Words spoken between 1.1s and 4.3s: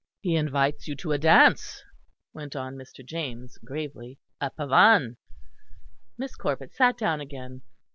a dance," went on Mr. James gravely,